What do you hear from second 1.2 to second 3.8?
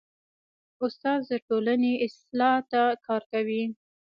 د ټولنې اصلاح ته کار کوي.